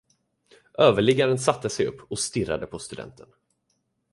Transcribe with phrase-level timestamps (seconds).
[0.77, 3.27] Överliggaren satte sig upp och stirrade på studenten.